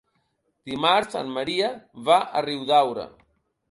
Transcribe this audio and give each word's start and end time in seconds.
Dimarts 0.69 1.19
en 1.21 1.31
Maria 1.37 1.71
va 2.11 2.19
a 2.43 2.47
Riudaura. 2.51 3.11